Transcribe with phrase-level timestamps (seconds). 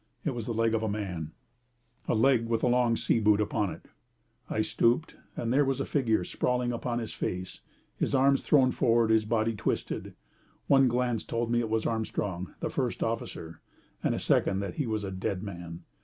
[0.25, 1.31] It was the leg of a man
[2.07, 3.85] a leg with a long sea boot upon it.
[4.49, 7.61] I stooped, and there was a figure sprawling upon his face,
[7.97, 10.15] his arms thrown forward and his body twisted.
[10.65, 13.61] One glance told me that it was Armstrong, the first officer,
[14.03, 15.83] and a second that he was a dead man.